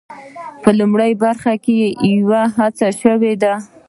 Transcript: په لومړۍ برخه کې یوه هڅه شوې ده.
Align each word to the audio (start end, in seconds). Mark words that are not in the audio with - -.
په 0.61 0.69
لومړۍ 0.79 1.11
برخه 1.23 1.53
کې 1.63 1.77
یوه 2.15 2.41
هڅه 2.57 2.87
شوې 3.01 3.33
ده. 3.43 3.53